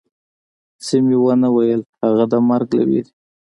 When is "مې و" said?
1.05-1.25